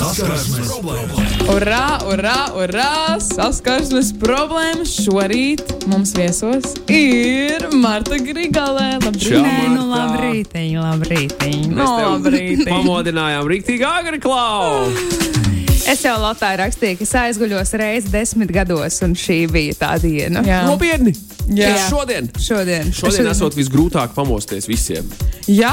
[0.00, 1.32] Saskarsmes problēmas!
[1.52, 2.92] Urā, urā, urā!
[3.20, 8.94] Saskarsmes problēmas šorīt mums viesos ir Marta Grigalē.
[9.04, 9.26] Labrīt!
[9.26, 11.68] Čau, Nē, nu labrītiņ, labrītiņ.
[11.76, 12.64] No, labrīt!
[12.70, 14.88] Pamodinājām rīktīgi agri klau.
[15.88, 20.42] Es jau Lotā rakstīju, ka es aizguļos reizi desmit gados, un šī bija tā diena.
[20.46, 21.14] Jā, Nopietni!
[21.56, 21.72] Jā.
[21.88, 22.28] Šodien!
[22.38, 22.92] Šodien.
[22.94, 25.08] Šodien esot visgrūtāk pamosties visiem.
[25.48, 25.72] jā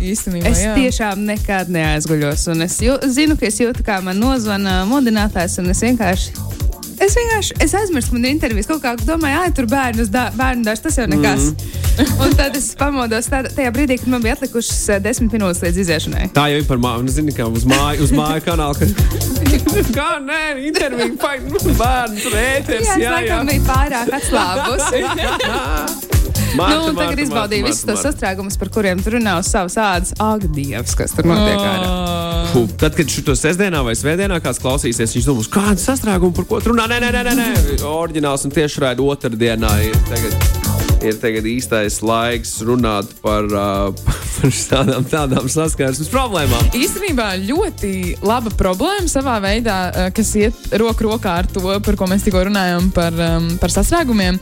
[0.00, 0.52] īstenībā.
[0.52, 0.76] Es jā.
[0.78, 5.74] tiešām nekad neaizguļos, un es jū, zinu, ka es jūtu, kā man nozvana modinātājs, un
[5.74, 6.67] es vienkārši.
[6.98, 8.66] Es vienkārši es aizmirsu, ka man ir intervijas.
[8.68, 11.52] Kaut kā domāju, ah, tur bērnu, bērnu dārsts, tas jau nekas.
[11.52, 12.10] Mm.
[12.24, 15.80] un tad es pamodos tādā, tajā brīdī, kad man bija atlikušas eh, desmit minūtes līdz
[15.84, 16.28] iziešanai.
[16.34, 17.06] Tā jau ir par māju.
[17.14, 18.74] Zini, kā uz māju, uz māju kanāla.
[18.78, 18.84] Ka...
[19.98, 21.10] kā nē, intervija,
[21.46, 22.92] nu, bērns, rēters.
[22.92, 23.42] Jā, Jā, jā.
[23.48, 26.14] biju pārāk atslābusi.
[26.56, 30.14] Marta, nu, tagad izbaudīju visus tos sastrēgumus, par kuriem tur runā uz savas ādas.
[30.22, 31.90] Ak, Dievs, kas tur notiek ārā.
[32.54, 36.62] Puh, Tad, kad šo sestdienā vai svētdienā kāds klausīsies, viņš domās, kāda sastrēguma, par ko
[36.70, 36.88] runā.
[36.88, 37.76] Nē, nē, nē, nē, nē.
[37.90, 40.57] oriģināls un tieši raidījums otrdienā ir tagad.
[40.98, 43.92] Ir tagad īstais laiks runāt par, uh,
[44.38, 46.72] par tādām, tādām saskarsmes problēmām.
[46.74, 47.92] Īstenībā ļoti
[48.26, 49.78] laba problēma savā veidā,
[50.14, 54.40] kas iet roku rokā ar to, par ko mēs tikko runājām, par, um, par sastrēgumiem.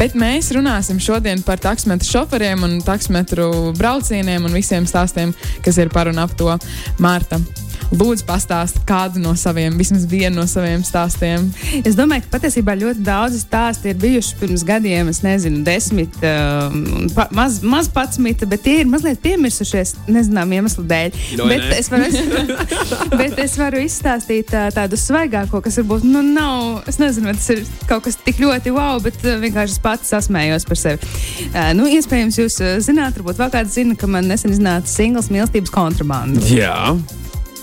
[0.00, 5.92] Bet mēs runāsim šodien par taksometru šoferiem un taksometru braucieniem un visiem stāstiem, kas ir
[5.92, 6.56] par un ap to
[7.00, 7.42] Mārta.
[7.90, 11.48] Lūdzu, pastāstiet kādu no saviem, vismaz vienu no saviem stāstiem.
[11.82, 17.08] Es domāju, ka patiesībā ļoti daudz stāstu ir bijuši pirms gadiem, es nezinu, desmit, um,
[17.16, 21.18] pa, maz, maz patsmita, bet tie ir mazliet piemirsušies, nezinām, iemeslu dēļ.
[21.40, 21.80] No, bet, nē.
[21.80, 22.58] es varu,
[23.20, 27.50] bet es varu izstāstīt uh, tādu svaigāko, kas varbūt, nu, nav, es nezinu, vai tas
[27.56, 31.10] ir kaut kas tik ļoti wow, bet uh, vienkārši es pats sasmējos par sevi.
[31.50, 35.32] Uh, nu, iespējams, jūs uh, zināt, varbūt vēl kāds zina, ka man nesen iznāca singls
[35.34, 36.46] mīlestības kontrabanda.
[36.54, 36.94] Jā,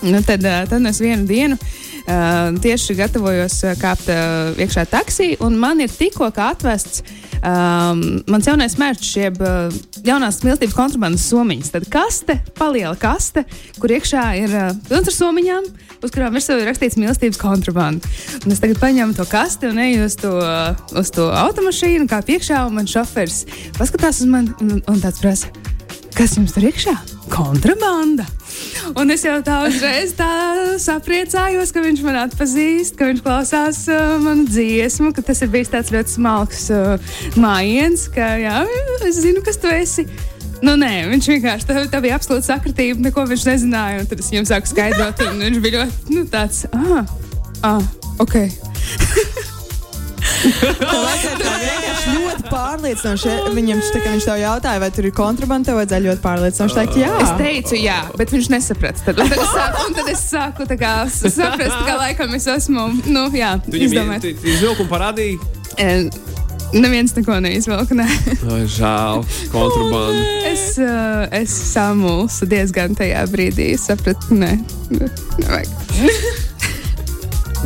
[0.08, 5.34] Nu, tad, ā, tad es vienu dienu uh, tieši gatavojos ā, kāpt uh, iekšā taksī,
[5.44, 7.04] un man ir tikko atvests
[7.42, 9.74] um, mans jaunais mērķis, jeb uh,
[10.08, 11.74] jaunās mīlestības kontrabandas somiņas.
[11.74, 13.44] Tad kaste, paliela kaste,
[13.82, 15.70] kur iekšā ir uh, pilns ar somiņām.
[16.06, 18.12] Uz kurām virsū ir rakstīts mīlestības kontrabanda.
[18.44, 20.34] Un es tagad paņēmu to kasti un eju uz to,
[21.02, 23.44] uz to automašīnu, kā piekšā, un man šoferis
[23.80, 25.52] paskatās uz mani un, un tāds prasa,
[26.16, 26.94] kas jums tur iekšā?
[27.34, 28.30] Kontrabanda!
[28.98, 30.30] Un es jau tā uzreiz tā
[30.82, 35.72] sapriecājos, ka viņš man atpazīst, ka viņš klausās uh, manu dziesmu, ka tas ir bijis
[35.74, 38.64] tāds ļoti smalks uh, mājiens, ka jā,
[39.08, 40.08] es zinu, kas tu esi.
[40.64, 44.08] Nu, nē, viņš vienkārši tā, tā bija absolūta sakritība, neko viņš nezināja.
[44.10, 47.04] Tad es viņam sāku skaidrot, un viņš bija ļoti nu, tāds, ah,
[47.76, 47.92] ah,
[48.24, 48.40] ok.
[50.38, 50.48] Tā
[50.98, 51.77] vienkārši ļoti
[52.88, 53.56] pārliecinoši.
[53.56, 57.00] Viņam šķiet, ka viņš tev jautāja, vai tur ir kontrabanda, tev vajadzēja ļoti pārliecinoši teikt,
[57.02, 57.12] jā.
[57.24, 59.04] Es teicu, jā, bet viņš nesaprata.
[59.08, 62.88] Tad, tad es sāku, un tad es sāku tā kā, saprast, ka laikam es esmu,
[63.12, 64.48] nu, jā, tu viņam izdomājis.
[64.56, 65.38] izvilku un parādīji.
[66.78, 67.94] Neviens neko neizvelk.
[67.96, 68.08] Ne.
[68.76, 69.24] Žēl,
[69.54, 70.26] kontrabanda.
[70.50, 73.72] Es, uh, es samulsu diezgan tajā brīdī.
[73.80, 74.52] Sapratu, nē,
[74.92, 76.44] ne, nevajag.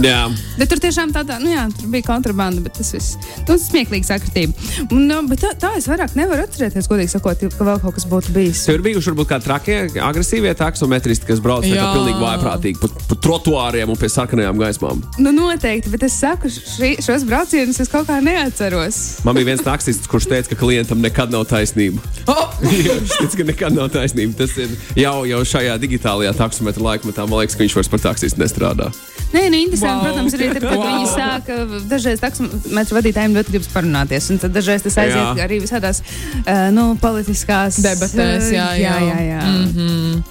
[0.01, 0.31] Jā,
[0.61, 3.15] Bet tur tiešām tādā, nu jā, tur bija kontrabanda, bet tas viss
[3.47, 4.53] nu, smieklīgi sakritība.
[4.91, 8.05] Un, nu, bet tā, tā es vairāk nevaru atcerēties, godīgi sakot, ka vēl kaut kas
[8.09, 8.63] būtu bijis.
[8.69, 13.17] Tur bija varbūt kādi trakie, agresīvie taksometristi, kas brauc tā kā pilnīgi vājprātīgi pa, pa
[13.25, 15.01] trotuāriem un pie sarkanajām gaismām.
[15.21, 19.01] Nu, noteikti, bet es saku, šī, šos braucienus es kaut kā neatceros.
[19.25, 22.03] Man bija viens taksists, kurš teica, ka klientam nekad nav taisnība.
[22.29, 22.51] Oh!
[22.65, 24.37] viņš teica, ka nekad nav taisnība.
[24.43, 27.25] Tas ir jau, jau šajā digitālajā taksometra laikmetā.
[27.25, 28.91] Man liekas, ka viņš vairs par taksistu nestrādā.
[29.31, 30.07] Nē, nu, interesanti, Wow.
[30.09, 30.87] protams, arī tad, kad Wow.
[30.87, 35.45] viņi sāka, dažreiz taksometru vadītājiem ļoti gribas parunāties, un tad dažreiz tas aiziet Jā.
[35.45, 39.41] arī visādās, uh, nu, politiskās Debatēs, jā, jā, jā, jā.
[39.41, 39.63] Mm.
[39.63, 40.23] Mm -hmm.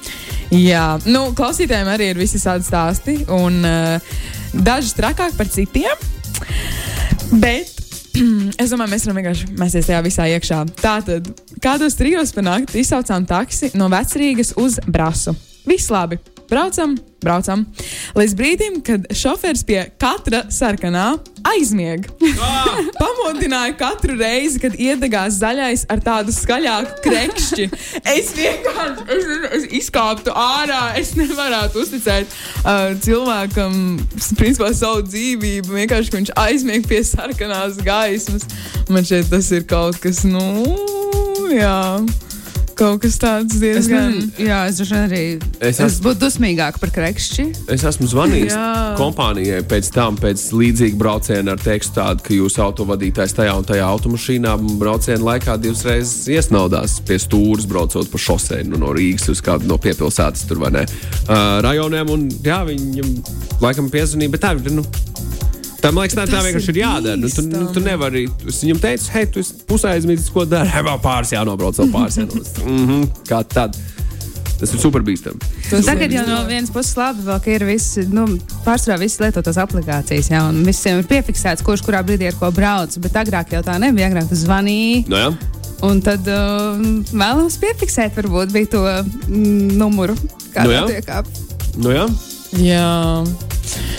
[0.50, 4.00] Jā, nu, klausītājiem arī ir visi tādi stāsti, un uh,
[4.52, 5.96] daži trakāk par citiem.
[7.32, 7.70] Bet
[8.62, 10.64] es domāju, mēs varam vienkārši mēsties tajā visā iekšā.
[10.82, 11.30] Tātad,
[11.62, 15.36] kādos trijos panākt, izsaucām taksi no vecrīgas uz brasu.
[15.66, 16.18] Viss labi.
[16.50, 17.60] Braucam, braucam.
[18.18, 21.12] Līdz brīdim, kad šoferis pie katra sarkanā
[21.46, 22.08] aizmieg.
[23.00, 27.68] Pamodināju katru reizi, kad iedegās zaļais ar tādu skaļāku krekšķi.
[28.02, 29.28] Es vienkārši es,
[29.60, 30.80] es izkāptu ārā.
[30.98, 34.00] Es nevarētu uzticēt uh, cilvēkam
[34.40, 35.76] principā, savu dzīvību.
[35.78, 38.48] Vienkārši viņš aizmieg pie sarkanās gaismas.
[38.90, 40.74] Man šķiet, tas ir kaut kas, nu,
[41.54, 41.78] jā.
[42.80, 44.14] Kaut kas tāds Es diezgan.
[44.16, 45.22] nezinu, jā, es droši arī.
[45.60, 47.44] Es Es, es būtu dusmīgāk par krekšķi.
[47.76, 48.56] Es esmu zvanījis
[48.98, 53.84] kompānijai pēc tam, pēc līdzīga brauciena ar tekstu, tādu, ka jūsu autovadītājs tajā un tajā
[53.84, 59.44] automašīnā brauciena laikā divas reizes iesnaudās pie stūres, braucot pa šosei nu, no Rīgas uz
[59.44, 60.86] kādu no piepilsētas tur vai ne.
[61.28, 63.12] Uh, rajoniem, un jā, viņam
[63.60, 64.72] laikam piezvanīja, bet tā ir.
[64.72, 64.86] Nu,
[65.80, 67.16] Tā, man liekas, tā, tā Tas vienkārši ir jādara.
[67.16, 68.26] Nu, tu, nu, tu nevari.
[68.48, 70.68] Es viņam teicu, hei, tu pusē aizmirsis, ko dari.
[70.88, 72.52] Vēl pāris jānobrauc, vēl pāris jānobrauc.
[72.66, 73.78] mm -hmm, kā tad?
[74.60, 75.40] Tas ir super bīstami.
[75.70, 78.26] Tas Tagad jau no vienas puses labi, vēl, ka ir visi, nu,
[78.66, 82.50] pārsvarā visi lieto tās aplikācijas, jā, un visiem ir piefiksēts, kurš kurā brīdī ar ko
[82.52, 82.98] brauc.
[83.00, 84.10] Bet agrāk jau tā nebija.
[84.10, 85.32] Agrāk tu zvanīji, Nu, jā.
[85.82, 86.76] un tad uh,
[87.08, 90.14] vēlams piefiksēt, varbūt bija to mm, numuru,
[90.52, 90.86] kāda Nu jā.
[90.92, 91.26] tiek ap.
[91.80, 92.04] Nu, jā.
[92.60, 93.24] Jā.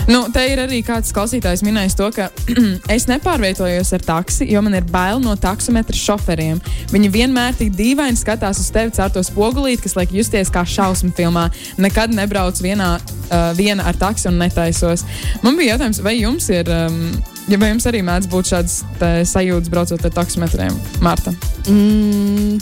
[0.09, 2.29] Nu, te ir arī kāds klausītājs minējis to, ka
[2.95, 6.61] es nepārvietojos ar taksi, jo man ir bail no taksometra šoferiem.
[6.91, 11.13] Viņi vienmēr tik dīvaini skatās uz tevi caur to spogulīti, kas liek justies kā šausmu
[11.17, 11.47] filmā.
[11.81, 15.05] Nekad nebrauc vienā, uh, viena ar taksi un netaisos.
[15.45, 17.03] Man bija jautājums, vai jums ir, um,
[17.51, 21.33] ja vai jums arī mēdz būt šāds te sajūtas braucot ar taksometriem, Marta?
[21.69, 22.57] Mm,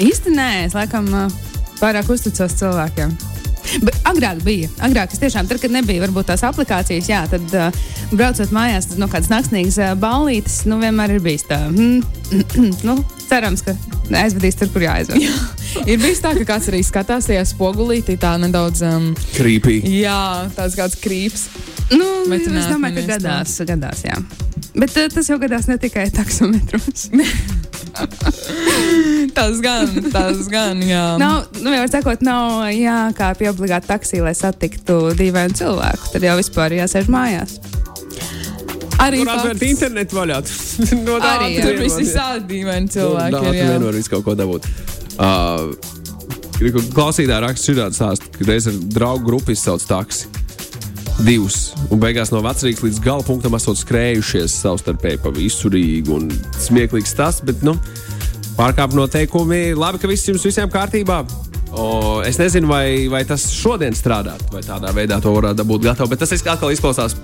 [0.00, 1.28] īsti nē, es laikam uh,
[1.80, 3.14] pārāk uzticos cilvēkiem.
[3.84, 4.68] Bet agrāk bija.
[4.84, 7.80] Agrāk es tiešām, tad, kad nebija varbūt tās aplikācijas, jā, tad uh,
[8.10, 11.60] braucot mājās, tad no kādas naktsnīgas uh, ballītes, nu vienmēr ir bijis tā.
[11.70, 12.02] Mm,
[12.88, 12.96] nu,
[13.28, 13.76] cerams, ka
[14.22, 15.22] aizvedīs tur, kur jāaizved.
[15.86, 19.80] Ir bijis tā, ka kāds arī skatās tajā spogulītī, tā nedaudz, um, Creepy.
[20.00, 21.46] jā, tāds kāds krīps.
[21.94, 24.18] nu, tu es domāju, ka gadās, gadās, jā.
[24.74, 27.10] Bet uh, tas jau gadās ne tikai taksometros.
[29.36, 31.02] Tas gan, tas gan, jā.
[31.20, 36.10] nav, nu, jau sakot, nav jākāpj obligāti taksī, lai satiktu dīvainu cilvēku.
[36.14, 37.58] Tad jau vispār jāsēž mājās.
[39.00, 40.40] arī Tur atvērt internetu vaļā.
[41.06, 41.68] no tā Arī, jā.
[41.68, 43.36] Tur viss ir visādi dīvaini cilvēki.
[43.36, 43.78] Cilvēki ir, jā.
[43.78, 44.68] nevar visu kaut ko dabūt.
[45.20, 45.70] Uh,
[46.60, 50.39] ka Klausītāji raksta šādu stāstu, ka reiz ar draugu grupu izsauc taksi.
[51.24, 51.70] Divus.
[51.92, 56.16] Un beigās no vecrīgas līdz gala punktam esot skrējušies savstarpēji pa visu Rīgu.
[56.16, 56.30] Un
[56.60, 57.74] Smieklīgs tas, bet nu,
[58.56, 59.60] pārkāpj noteikumi.
[59.76, 61.20] Labi, ka viss jums visiem kārtībā.
[61.70, 66.10] O, es nezinu, vai, vai tas šodien strādāt, vai tādā veidā to varētu dabūt gatavu.
[66.14, 67.14] Bet tas atkal izklausās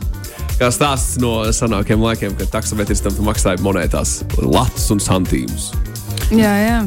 [0.60, 5.72] kā stāsts no senākiem laikiem, kad taksometristam maksāja monētās, latus un santīmus.
[6.31, 6.78] Jā, jā.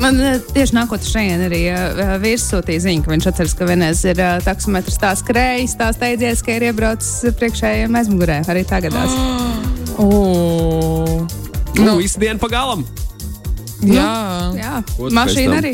[0.00, 4.02] Man eh, tieši nākot šeit arī uh, vīrs sūtīja ziņu, ka viņš atceras, ka vienreiz
[4.08, 8.42] ir taksometrs tā skrējis, tā steidzies, ka ir iebraucis priekšējiem aizmugurē.
[8.50, 9.14] Arī tagadās.
[10.00, 10.10] O,
[11.74, 12.48] Nu, nu, visu dienu pa
[13.88, 14.10] jā,
[14.58, 15.72] Jā, tu pēc mašīna arī.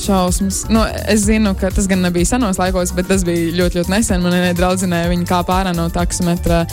[0.00, 0.62] šausmas.
[0.72, 4.24] Nu, es zinu, ka tas gan nebija senos laikos, bet tas bija ļoti, ļoti nesen.
[4.24, 6.64] Man vienai draudzenei viņa kāpa ārā no taksometra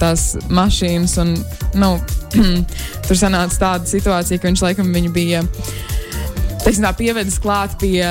[0.00, 1.16] tās mašīnas.
[1.22, 1.34] Un,
[1.78, 1.94] nu,
[3.06, 5.42] tur sanāca tāda situācija, ka viņš laikam viņu bija.
[6.62, 8.04] Teiksim, tā pievedis klāt pie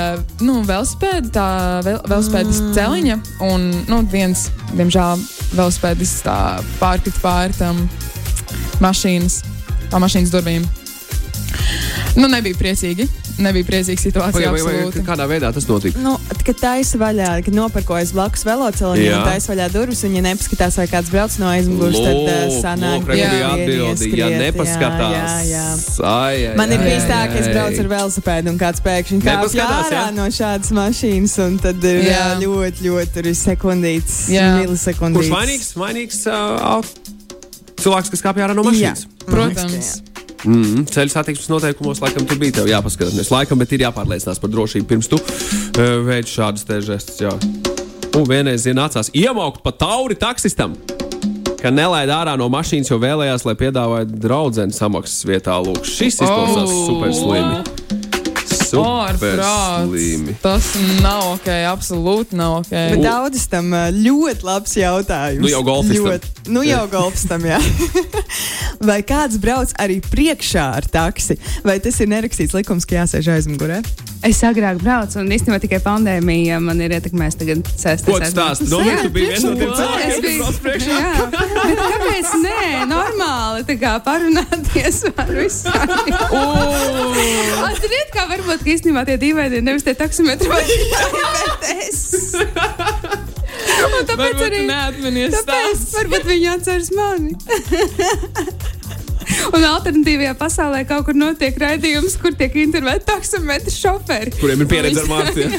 [0.43, 1.47] nu, velospēda, tā
[1.85, 2.73] vel, velospēdas mm.
[2.75, 3.17] celiņa.
[3.47, 5.23] Un nu, viens, diemžēl,
[5.55, 6.37] velospēdis tā
[6.81, 7.79] pārkrita pāri tam
[8.83, 9.41] mašīnas,
[9.87, 10.67] tā mašīnas durvīm.
[12.19, 13.05] Nu, nebija priecīgi.
[13.41, 14.51] Nebija priecīga situācija.
[14.51, 15.03] Vai, vai, vai, absolūti.
[15.07, 15.99] kādā veidā tas notika?
[16.03, 19.21] Nu, kad taisa vaļā, kad nopirkojas blakus velosipēdam, Jā.
[19.21, 23.07] un taisa vaļā durvis, un ja nepaskatās, vai kāds brauc no aizmugures, tad uh, sanāk,
[23.15, 25.15] jā, bija atbildi, ja nepaskatās.
[25.15, 26.11] Jā, jā, jā.
[26.11, 29.63] Ai, ai, Man ir bijis tā, ka es braucu ar velosipēdu, un kāds pēkšņi kāpj
[29.63, 30.05] ārā jā?
[30.17, 32.19] no šādas mašīnas, un tad ir jā.
[32.19, 32.29] Jā.
[32.43, 34.51] ļoti, ļoti tur ir sekundītes, Jā.
[34.59, 35.31] milisekundītes.
[35.31, 35.73] Kurš vainīgs?
[35.79, 36.93] Vainīgs uh,
[37.81, 39.07] cilvēks, kas kāpj ārā no mašīnas.
[39.25, 39.93] Protams.
[40.01, 40.10] Mm,
[40.45, 43.31] ceļu satiksmes noteikumos laikam tur bija jāpaskatās.
[43.33, 47.21] Laikam, bet ir jāpārliecinās par drošību pirms tu uh, veic šādas te žestus.
[47.21, 47.35] Jā.
[48.17, 50.75] Un vienreiz nācās iemaukt pa tauri taksistam.
[51.61, 55.59] Ka nelaid ārā no mašīnas, jo vēlējās, lai piedāvātu draugu samaksas vietā.
[55.61, 56.87] Lūk, šis izklausās Oh.
[56.89, 57.80] super slimi.
[58.79, 59.41] Ārprāts.
[60.43, 60.69] Tas
[61.03, 62.71] nav ok, absolūti nav ok.
[62.71, 65.43] Bet daudzas tam ā, ļoti labs jautājums.
[65.43, 66.31] Nu jau golfistam.
[66.51, 67.59] Nu jau golfistam, jā.
[68.89, 71.37] Vai kāds brauc arī priekšā ar taksi?
[71.67, 73.81] Vai tas ir nerakstīts likums, ka jāsēž aizmugurē?
[74.21, 78.05] Es agrāk braucu, un īstenībā tikai pandēmija man ir ietekmējusi tagad sēsties.
[78.05, 78.67] Ko tu stāsti?
[78.69, 79.79] Nu, Jā, tu biji viens no tiem Es
[80.21, 80.83] cilvēkiem.
[80.91, 82.59] Jā, bet kāpēc nē?
[82.91, 85.89] Normāli tā kā parunāties ar visiem.
[87.65, 92.03] Atcerieties, kā varbūt īstenībā tie dīvaini nevis tie taksometri, bet es.
[93.81, 95.97] Un tāpēc Varbūt arī neatminies Tāpēc stāsts.
[95.97, 97.33] varbūt viņi atceras mani.
[99.49, 104.33] Un alternatīvajā pasaulē kaut kur notiek raidījums, kur tiek intervētāti taksometru šoferi.
[104.39, 105.55] Kuriem ir pieredze ar māksliem?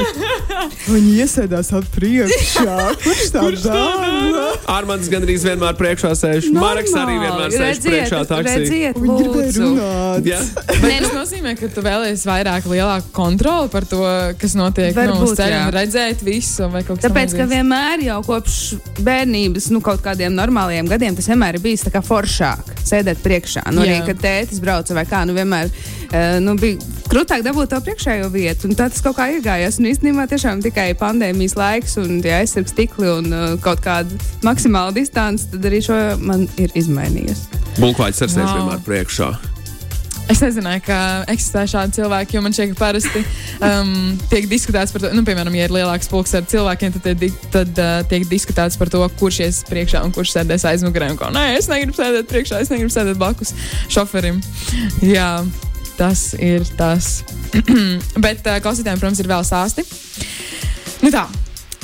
[0.90, 2.76] Viņi iesēdās priekšā.
[3.02, 4.46] Kurš tā dara?
[4.76, 6.48] Armāns gandrīz vienmēr priekšā sēž.
[6.54, 8.56] Marks arī vienmēr sēž Redziet, priekšā taksī.
[8.62, 9.66] Redziet, Viņi gribēja lūdzu.
[9.66, 10.30] runāt.
[10.30, 10.40] Jā.
[10.84, 14.00] Bet tas nozīmē, ka tu vēlēsies vairāk lielāku kontroli par to,
[14.40, 16.68] kas notiek nu, Varbūt, uz ceļa, redzēt visu.
[16.72, 18.58] vai kaut kas Tāpēc, ka vienmēr jau kopš
[19.04, 23.62] bērnības, nu, kaut kādiem normāliem gadiem, tas vienmēr ir bijis tā kā foršāk sēdēt priekšā.
[23.72, 26.78] Nu, arī, kad tētis brauca vai kā, nu, vienmēr uh, nu, bija
[27.10, 28.68] krūtāk dabūt to priekšējo vietu.
[28.68, 29.80] Un tā tas kaut kā iegājās.
[29.80, 34.10] Un īstenībā tiešām tikai pandēmijas laiks un tie aizsargs stikli un uh, kaut kāda
[34.46, 37.46] maksimāla distance, tad arī šo man ir izmainījies.
[37.80, 38.56] Bulkvaids ar sēž Wow.
[38.60, 39.30] vienmēr priekšā.
[40.30, 40.96] Es nezināju, ka
[41.32, 43.22] eksistē šādi cilvēki, jo man šķiet, ka parasti
[43.66, 47.40] um, tiek diskutēts par to, nu, piemēram, ja ir lielāks pulks ar cilvēkiem, tad, tiek,
[47.50, 51.10] tad uh, tiek diskutēts par to, kurš ies priekšā un kurš sēdēs aizmugurē.
[51.10, 53.54] Un ko, Nē, es negribu sēdēt priekšā, es negribu sēdēt blakus
[53.90, 54.38] šoferim.
[55.02, 55.32] Jā,
[55.98, 57.24] tas ir tas.
[58.24, 59.88] Bet uh, klausītājiem, protams, ir vēl stāsti.
[61.02, 61.26] Nu tā.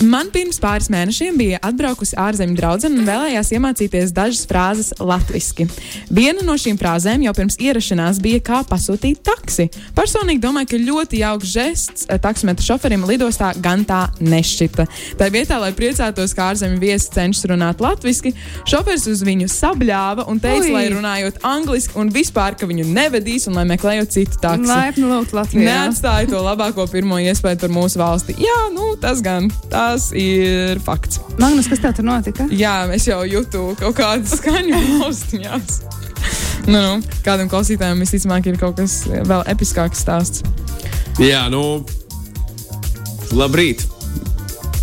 [0.05, 5.65] Man pirms pāris mēnešiem bija atbraukusi ārzemju draudzene un vēlējās iemācīties dažas frāzes latviešu.
[6.13, 9.71] Viena no šīm frāzēm jau pirms ierašanās bija, kā pasūtīt taksi.
[9.97, 14.87] Personīgi domāju, ka ļoti jauks žests eh, taksometru šoferim lidostā gan tā nešķita.
[15.17, 18.35] Tā vietā, lai priecātos, ka ārzemju viesis cenšas runāt latviešu,
[18.69, 20.75] šofers uz viņu sabļāva un teica, Ui.
[20.77, 24.69] lai runājot angliski un vispār, ka viņu nevedīs un lai meklējot citu taksi.
[24.69, 25.65] Laipni lūgt Latvijā.
[25.71, 28.37] Neatstāja to labāko pirmo iespēju par mūsu valsti.
[28.45, 29.49] Jā, nu, tas gan
[29.87, 31.21] tas ir fakts.
[31.39, 32.47] Magnus, kas tev tur notika?
[32.51, 35.77] Jā, es jau jūtu kaut kādu skaņu austiņās.
[36.67, 40.43] Nu, nu, kādam klausītājam visticamāk ir kaut kas vēl episkāks stāsts.
[41.23, 41.85] Jā, nu,
[43.37, 43.85] labrīt.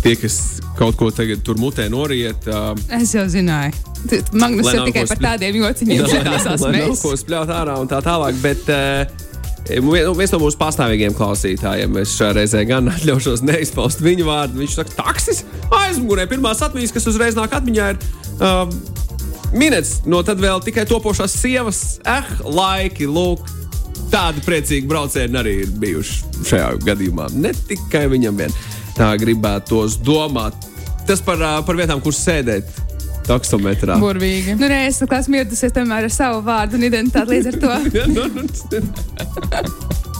[0.04, 0.38] Tie, kas
[0.78, 3.76] kaut ko tagad tur mutē noriet, uh, Es jau zināju.
[4.36, 7.04] Magnus jau tikai par tādiem jociņiem nav mēs.
[7.04, 8.40] ko spļaut ārā un tā tālāk.
[8.44, 9.23] Bet, uh,
[9.64, 14.60] Viens no mūsu pastāvīgiem klausītājiem, es reizē gan atļaušos neizpaust viņu vārdu.
[14.60, 16.26] Viņš saka, taksis aizmugurē.
[16.28, 18.74] Pirmās atmiņas, kas uzreiz nāk atmiņā, ir um,
[19.56, 21.82] minēts no tad vēl tikai topošās sievas.
[22.04, 23.48] Eh, laiki, lūk,
[24.12, 27.30] tādi priecīgi braucieni arī ir bijuši šajā gadījumā.
[27.32, 28.52] Ne tikai viņam vien
[28.98, 30.60] tā gribētos domāt.
[31.08, 32.83] Tas par, ā, par vietām, kur sēdēt
[33.28, 33.94] taksometrā.
[34.02, 34.50] Burvīgi.
[34.60, 37.72] Nu, nē, es esmu ieradusies tomēr ar savu vārdu un identitāti līdz ar to.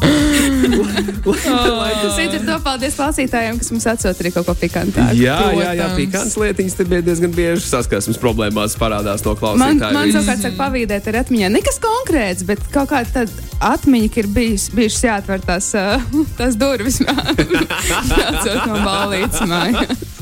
[0.04, 0.90] Nu, nu,
[1.24, 5.16] Līdz ar to paldies klausītājiem, kas mums atsūta arī kaut ko pikantāku.
[5.18, 6.00] Jā, jā, jā Protams.
[6.00, 9.96] pikants lietiņas te bija diezgan bieži saskarsmes problēmās parādās no Man, klausītājiem.
[9.96, 11.52] man savukārt saka, pavīdēt ar atmiņā.
[11.54, 16.58] Nekas konkrēts, bet kaut kāda tāda atmiņa, ka ir bijis, bijušas jāatver tās, uh, tās
[16.60, 17.00] durvis.
[17.04, 20.13] Jāatcer no balītas mājās.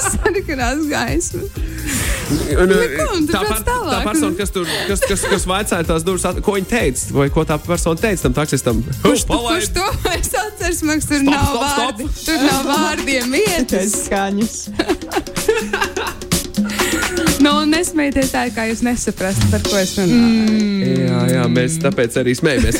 [0.00, 1.50] Sarkanās gaismas.
[2.30, 3.90] Un, Neko, un tu tā, tālāk.
[3.90, 7.42] tā persona, kas tur kas, kas, kas vaicāja tās durvis, ko viņa teica, vai ko
[7.48, 8.76] tā persona teica tam taksistam?
[9.02, 9.50] Kurš, Palaid!
[9.50, 10.78] kurš to vairs atceras?
[10.86, 11.80] Liekas, tur Stop, nav stop, stop.
[11.80, 12.04] vārdi.
[12.26, 13.90] Tur nav vārdiem vietas.
[14.06, 14.54] skaņas.
[17.40, 20.90] Nu, nesmējieties tā, kā jūs nesaprastu, par ko es runāju.
[21.08, 22.76] Jā, jā, mēs tāpēc arī smējamies.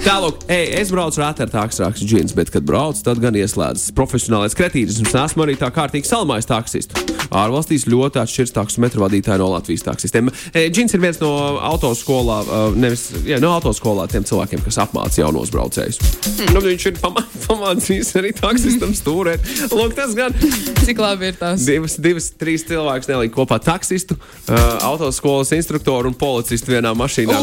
[0.00, 5.12] Tālāk, ej, es braucu ar ātrāku džins, bet, kad braucu, tad gan ieslēdzas profesionālais kretīnisms.
[5.12, 7.02] Esmu arī tā kārtīgi salmājis taksistu.
[7.36, 10.30] Ārvalstīs ļoti atšķiras taksometru vadītāji no Latvijas taksistiem.
[10.56, 11.30] E, Džins ir viens no
[11.68, 12.40] autoskolā,
[12.80, 16.00] nevis jā, no autoskolā tiem cilvēkiem, kas apmāca jaunos braucējus.
[16.00, 16.56] Mm.
[16.56, 19.46] Nu, viņš ir pamā- pamācījis arī taksistam stūrēt.
[19.70, 20.34] Lūk, tas gan
[20.80, 21.62] Cik labi ir tas?
[21.68, 27.38] divas, divas trīs cilvēkus nelika kopā taksistu, uh, autoskolas instruktoru un policistu vienā mašīnā.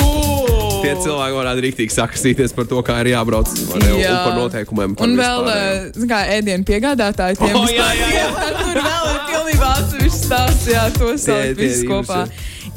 [0.87, 4.13] Tie cilvēki varētu rīktīgi sakastīties par to, kā ir jābrauc ne, un Jā.
[4.23, 4.95] par noteikumiem.
[4.95, 5.87] par Un vēl vispārējo.
[5.91, 7.39] eh, kā ēdienu piegādātāji.
[7.41, 8.27] Tiem O, jā, jā, jā.
[8.31, 10.69] vispār- Tur vēl ir pilnībā atsevišķs stāsts.
[10.71, 12.21] Jā, to salikt visu kopā.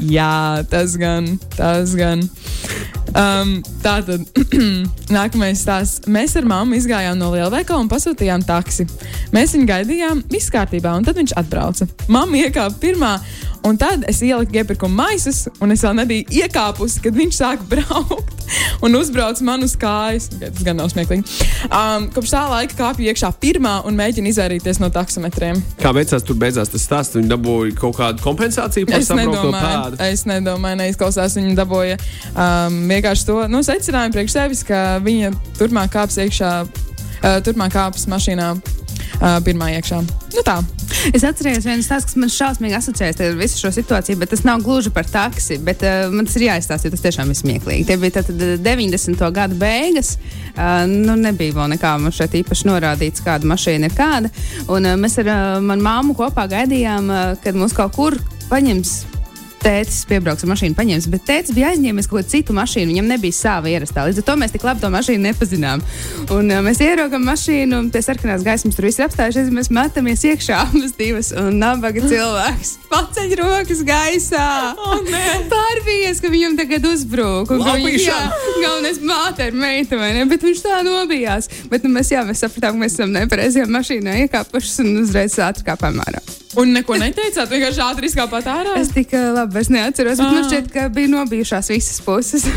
[0.00, 1.26] Jā, tas gan,
[1.56, 2.22] tas gan.
[3.10, 4.22] Um, tā tad
[5.18, 6.06] nākamais stāsts.
[6.10, 8.86] Mēs ar mammu izgājām no lielveikala un pasūtījām taksi.
[9.34, 11.88] Mēs viņu gaidījām, viss kārtībā, un tad viņš atbrauca.
[12.08, 13.16] Mamma iekāpa pirmā,
[13.66, 18.40] un tad es ieliku iepirkuma maisus, un es vēl nebiju iekāpusi, kad viņš sāka braukt
[18.82, 20.28] un uzbrauca man uz kājas.
[20.40, 21.22] Tas gan nav smieklīgi.
[21.68, 25.60] Um, kopš tā laika kāpju iekšā pirmā un mēģinu izvairīties no taksometriem.
[25.80, 27.18] Kā beidzās, tur beidzās tas stāsts.
[27.18, 30.02] Viņi dabūja kaut kādu kompensāciju par nedomāju, pēdu.
[30.08, 31.38] es nedomāju, neizklausās.
[31.40, 32.00] Viņa dabūja
[32.32, 38.08] um, vienkārši to nu, secinājumu priekš sevis, ka viņa turpmāk kāps iekšā, uh, turpmāk kāps
[38.10, 38.54] mašīnā
[39.18, 40.00] uh, pirmā iekšā.
[40.36, 40.60] Nu tā.
[41.14, 44.62] Es atceros vienu stāstu, kas man šausmīgi asociējas ar visu šo situāciju, bet tas nav
[44.66, 45.60] gluži par taksi.
[45.64, 47.86] Bet, uh, man tas ir jāizstāsta, jo tas tiešām ir smieklīgi.
[47.88, 49.24] Tie bija tātad 90.
[49.36, 50.16] gada beigas.
[50.54, 54.32] Uh, nu, nebija vēl nekā man šeit īpaši norādīts, kāda mašīna ir kāda.
[54.66, 58.18] Un, uh, mēs ar uh, manu māmu kopā gaidījām, uh, kad mūs kaut kur
[58.50, 59.09] paņems
[59.62, 61.08] tētis piebrauks ar mašīnu, paņems.
[61.12, 64.04] Bet tētis bija aizņēmis kaut ko citu mašīnu, viņam nebija sava ierastā.
[64.08, 65.82] Līdz ar to mēs tik labi to mašīnu nepazinām.
[66.34, 69.52] Un uh, mēs ieraugām mašīnu, un pie sarkanās gaismas tur viss ir apstājušies.
[69.54, 74.48] Mēs metamies iekšā abas divas, un nabaga cilvēks paceļ rokas gaisā.
[74.90, 74.98] Oh,
[75.50, 77.50] Pārbījies, ka viņam tagad uzbrūk.
[78.62, 80.24] galvenais māte ir meita, vai ne?
[80.30, 81.50] Bet viņš tā nobijās.
[81.70, 85.66] Bet nu, mēs, jā, mēs sapratām, ka mēs esam nepareizajā mašīnā iekāpuši un uzreiz ātri
[85.68, 86.22] kāpām ārā.
[86.58, 88.72] Un neko neteicāt, vienkārši ātri izkāpāt ārā.
[88.80, 90.48] Es tik labi vairs neatceros, bet man Ah.
[90.48, 92.46] šķiet, ka bija nobijušās visas puses.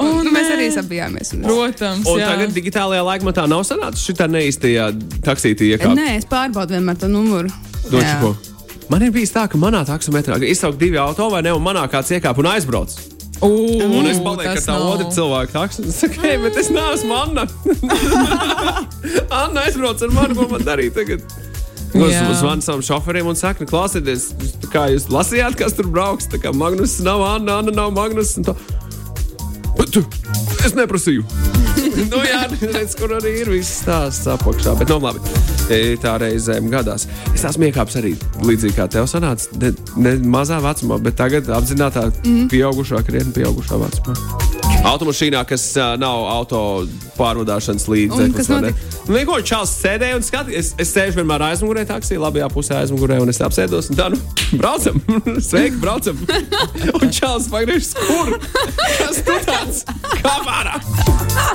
[0.00, 1.34] O, un mēs arī sabijāmies.
[1.36, 1.42] Un...
[1.44, 2.28] Protams, Un jā.
[2.30, 4.86] tagad digitālajā laikmatā nav sanācis šī tā neīstajā
[5.26, 5.92] taksītī iekāpt.
[5.98, 7.50] Nē, es pārbaudu vienmēr to numuru.
[7.90, 8.30] Došu ko.
[8.88, 12.14] Man ir bijis tā, ka manā taksometrā izsaukt divi auto vai ne, un manā kāds
[12.16, 12.94] iekāpa un aizbrauc.
[13.44, 13.50] Ū,
[13.84, 14.88] Un es palieku ar tā nav.
[14.94, 15.84] otru cilvēku taksu.
[15.90, 17.44] Es saku, hei, bet es neesmu Anna.
[19.42, 21.24] Anna aizbrauc ar mani, ko man darīt tagad.
[21.92, 24.30] Zvanu savam šoferim un saku, nu, klausieties,
[24.72, 26.28] kā jūs lasījāt, kas tur brauks.
[26.30, 28.36] Tā kā Magnus nav Anna, Anna nav Magnus.
[28.46, 28.54] tā.
[29.90, 30.02] Tu,
[30.66, 31.24] es neprasīju.
[32.12, 34.76] nu, jā, redz, kur arī ir viss stāsts apakšā.
[34.78, 35.22] Bet, nu, labi,
[35.72, 37.08] e, tā reizēm gadās.
[37.34, 39.50] Es esmu iekāpis arī līdzīgi kā tev sanāca.
[39.62, 42.50] Ne, ne mazā vecumā, bet tagad apzināti mm.
[42.52, 44.69] pieaugušā, krietni pieaugušā vecumā.
[44.80, 46.60] Automašīnā, kas uh, nav auto
[47.18, 48.48] pārvadāšanas Un līdzeklis.
[48.48, 50.56] Nu, Vienkārši čels sēdēja un skatījās.
[50.60, 53.90] Es, es sēžu vienmēr aizmugurē, taksijā, labajā pusē aizmugurē, un es apsēdos.
[53.92, 54.18] Un tā, nu,
[54.60, 55.00] braucam,
[55.50, 56.20] sveiki, braucam.
[57.00, 58.36] un čels pagriežas, kur?
[59.00, 59.82] Kas tu tāds?
[60.22, 60.78] Kā vārā?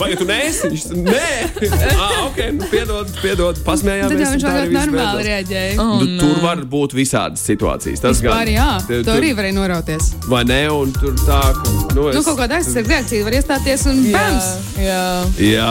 [0.02, 0.70] Vai tu neesi?
[0.74, 1.30] Viņš nē,
[2.06, 4.12] ah, ok, nu, piedod, piedod, pasmējāmies.
[4.12, 5.76] Tad jau un viņš ļoti normāli reaģēja.
[5.82, 6.44] Oh, Nu, tur nē.
[6.44, 8.04] var būt visādas situācijas.
[8.04, 10.12] Tas gan Vispār, jā, Tu- to arī varēja norauties.
[10.32, 10.62] Vai ne?
[10.76, 11.76] Un tur tā, ka.
[11.96, 14.48] Nu, es, Nu, kaut kāda aizsardzība reakcija var iestāties un Jā, bams!
[14.80, 15.04] jā.
[15.40, 15.70] Jā,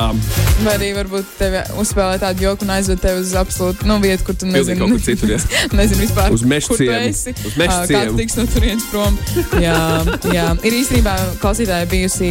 [0.65, 4.37] Vai arī varbūt tevi uzspēlē tādu joku un aizved tevi uz absolūtu nu, vietu, kur
[4.39, 5.41] tu Pilnīgi nezini, kaut kur citur, jā.
[5.79, 6.45] nezini vispār, Uz
[7.11, 7.35] esi.
[7.45, 7.57] Uz
[7.91, 7.99] ciemu.
[7.99, 9.19] Kāds tiks no turienes prom.
[9.67, 9.79] Jā,
[10.33, 10.47] jā.
[10.65, 12.31] Ir īstenībā klausītāji bijusi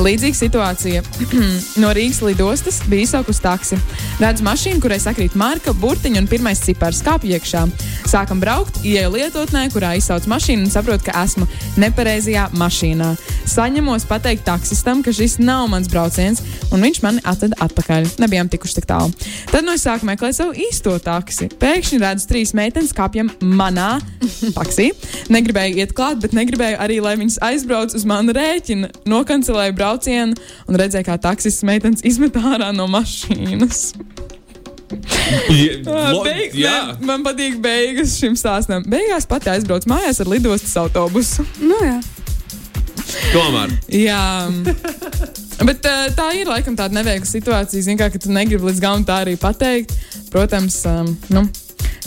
[0.00, 1.02] līdzīga situācija.
[1.82, 3.78] no Rīgas lidostas bija izsaukus taksi.
[4.20, 7.64] Redzu mašīnu, kurai sakrīt marka, burtiņa un pirmais cipars kāpj iekšā.
[8.10, 11.46] Sākam braukt, ieeju lietotnē, kurā izsauc mašīnu un saprotu, ka esmu
[11.80, 13.12] nepareizajā mašīnā.
[13.54, 18.08] Saņemos pateikt taksistam, ka šis nav mans brauciens, un viņš mani atveda atpakaļ.
[18.22, 19.12] Nebijām tikuši tik tālu.
[19.52, 21.50] Tad no es sāku meklēt savu īsto taksi.
[21.60, 23.98] Pēkšņi redzu trīs meitenes kāpjam manā
[24.56, 24.90] taksī.
[25.32, 28.90] Negribēju iet klāt, bet negribēju arī, lai viņas aizbrauc uz manu rēķinu.
[29.10, 29.83] Nokancelēju braucienu
[30.68, 33.92] un redzēju, kā taksists meitenes izmet ārā no mašīnas.
[35.84, 36.74] Lo- Beig, jā.
[36.92, 38.84] ne, man patīk beigas šim stāstam.
[38.90, 41.46] Beigās pati aizbraucu mājās ar lidostas autobusu.
[41.62, 41.98] Nu, jā.
[43.32, 43.74] tomēr.
[43.90, 44.22] Jā.
[45.64, 49.04] Bet uh, tā ir laikam tāda neveikla situācija, zin, kā, ka tu negribi līdz galam
[49.06, 49.94] tā arī pateikt.
[50.34, 51.44] Protams, um, nu,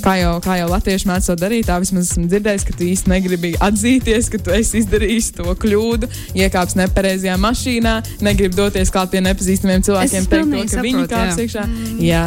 [0.04, 3.12] kā, jau, kā jau latvieši mēdz to darīt, tā vismaz esmu dzirdējis, ka tu īsti
[3.12, 7.94] negribi atzīties, ka tu esi izdarījis to kļūdu, iekāpis nepareizajā mašīnā,
[8.26, 11.46] negribi doties klāt pie nepazīstamiem cilvēkiem, teikt to, ka viņi saprotu, kāps jā.
[11.46, 11.66] iekšā.
[12.08, 12.26] Jā,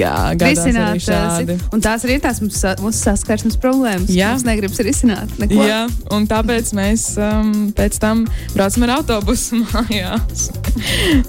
[0.00, 1.58] jā arī Risināt, šādi.
[1.58, 4.12] uh, un tās arī ir tās mums mūsu saskarsmes problēmas.
[4.14, 4.32] Jā.
[4.36, 5.62] Mums negribas risināt neko.
[5.68, 5.80] Jā,
[6.14, 10.48] un tāpēc mēs um, pēc tam braucam ar autobusu mājās,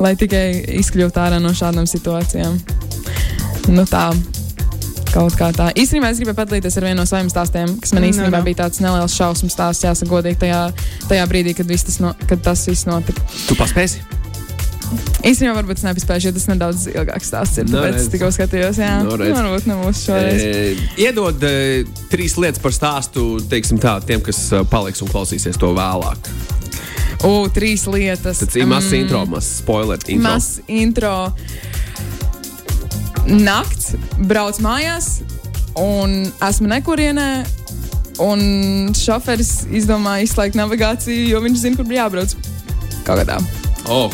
[0.02, 0.46] lai tikai
[0.82, 2.60] izkļūtu ārā no šādām situācijām.
[3.70, 4.10] Nu tā.
[5.10, 5.72] Kaut kā tā.
[5.74, 8.46] Īstenībā es gribēju padalīties ar vienu no saviem stāstiem, kas man No, īstenībā no.
[8.46, 10.60] bija tāds neliels šausmu stāsts, jāsaka, godīgi tajā,
[11.10, 13.24] tajā brīdī, kad, viss tas no, kad tas viss notika.
[13.48, 14.04] Tu paspēsi?
[15.26, 17.68] Īstenībā varbūt es nepaspēju, jo tas nedaudz ilgāks stāsts ir.
[17.70, 18.06] No, Tāpēc redz.
[18.06, 19.36] es tikko skatījos, jā, No, redz.
[19.38, 20.46] varbūt nebūs šoreiz.
[20.46, 21.52] E, iedod e,
[22.10, 26.32] trīs lietas par stāstu teiksim, tā, tiem, kas e, paliks un klausīsies to vēlāk.
[27.28, 28.40] U, trīs lietas.
[28.46, 30.00] Tas ir mazs intro, mazs spoiler.
[30.08, 30.24] Intro.
[30.24, 31.14] Mazs intro.
[33.30, 33.94] Nakts,
[34.30, 35.20] brauc mājās,
[35.78, 37.30] un esmu nekurienē.
[38.20, 42.34] Un šoferis izdomāja izslēgt navigāciju, jo viņš zina, kur bija jābrauc.
[43.08, 43.38] Kaut kādā.
[43.88, 44.12] Oh.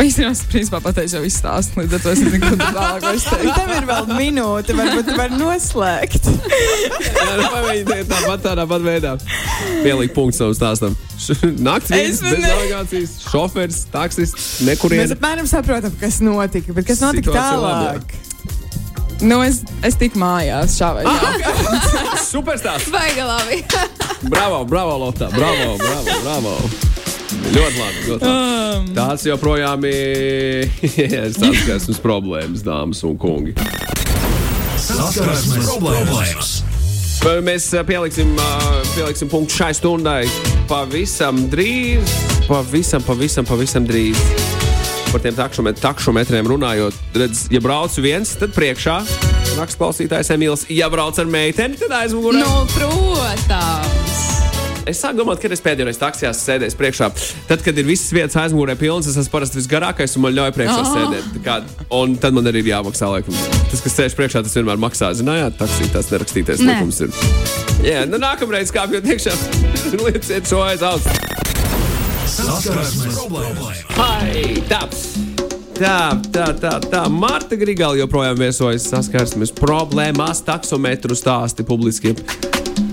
[0.00, 3.04] Īstenībā es principā pateicu jau visu stāstu, līdz ar to es nezinu, ko tur vēlāk
[3.04, 3.58] vairs teikt.
[3.58, 6.30] Tev ir vēl minūte, varbūt tu vari noslēgt.
[6.32, 9.12] Jā, pamēģini tagad tāpat tādā pat veidā.
[9.84, 10.96] Pielikt punktu savam stāstam.
[11.68, 15.12] Nakts viens, bez navigācijas, šoferis, taksists, Mēs nekurien.
[15.12, 18.20] apmēram saprotam, kas notika, bet kas notika Situācija tālāk?
[19.22, 21.52] Nu, es, es tiku mājās šā vai tā.
[22.32, 22.90] Superstāsts!
[22.90, 23.60] Vajag labi.
[24.32, 25.28] Bravo, bravo, Lotā!
[25.34, 26.56] Bravo, bravo, bravo!
[27.52, 28.02] Ļoti labi.
[28.06, 28.28] Ļoti labi.
[28.28, 30.68] Um, Tāds joprojām ir
[31.36, 33.54] saskarsmes problēmas, dāmas un kungi.
[34.82, 36.52] Saskarsmes problēmas.
[37.46, 38.50] Mēs ā, pieliksim, ā,
[38.96, 40.22] pieliksim punktu šai stundai
[40.70, 42.18] pavisam drīz.
[42.48, 44.18] Pavisam, pavisam, pavisam drīz.
[45.12, 48.94] Par tiem takšomet, takšometriem runājot, redz, ja brauc viens, tad priekšā
[49.58, 50.62] rakstklausītājs Emīls.
[50.72, 52.40] Ja brauc ar meiteni, tad aizmugurē.
[52.40, 54.20] Nu, protams.
[54.88, 57.06] Es sāku domāt, ka es pēdējo reizi taksijā sēdēju priekšā.
[57.46, 60.80] Tad, kad ir visas vietas aizmugurē pilnas, es esmu parasti visgarākais un man ļauj priekšā
[60.80, 60.90] Oh.
[60.96, 61.28] sēdēt.
[61.44, 61.60] Kā,
[62.00, 63.36] un tad man arī ir jāmaksā laikam.
[63.70, 65.12] Tas, kas sēž priekšā, tas vienmēr maksā.
[65.20, 66.72] Zinājāt, taksī tas nerakstītais Nē.
[66.80, 67.14] likums ir.
[67.86, 69.36] Jā, nu nākamreiz kāpjot iekšā,
[70.08, 71.06] lieciet šo aiz auss.
[72.52, 73.70] Saskarsmes problēma.
[74.68, 74.80] Tā.
[75.72, 75.96] Tā,
[76.30, 77.00] tā, tā, tā.
[77.10, 82.12] Marta Grigāla joprojām viesojas saskarsmes problēmās, taksometru stāsti publiskie.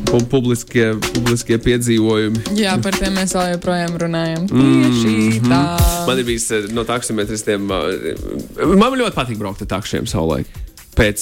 [0.10, 2.56] pu- Publiskie, publiskie piedzīvojumi.
[2.58, 4.48] Jā, par tiem mēs vēl joprojām runājam.
[4.50, 5.60] Tieši tā.
[6.08, 7.68] Man ir bijis eh, no taksometristiem.
[7.70, 10.48] eh, Man ļoti patīk braukt ar takšiem savulaik.
[11.00, 11.22] Pēc,